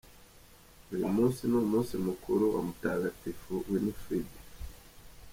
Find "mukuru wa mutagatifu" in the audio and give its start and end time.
2.07-3.51